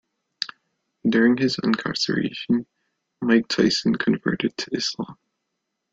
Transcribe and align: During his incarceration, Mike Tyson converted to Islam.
During 1.07 1.37
his 1.37 1.59
incarceration, 1.63 2.65
Mike 3.21 3.47
Tyson 3.49 3.93
converted 3.93 4.57
to 4.57 4.71
Islam. 4.75 5.15